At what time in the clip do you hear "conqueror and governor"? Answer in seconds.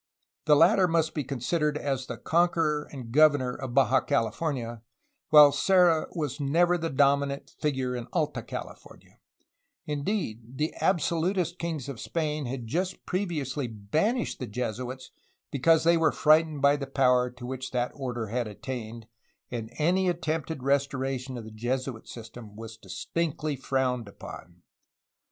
2.17-3.53